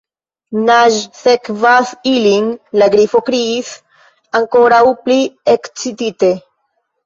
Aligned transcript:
"Naĝsekvas 0.69 1.91
ilin," 2.13 2.49
la 2.83 2.89
Grifo 2.97 3.23
kriis, 3.29 3.71
ankoraŭ 4.43 4.83
pli 5.07 5.23
ekscitite. 5.59 6.37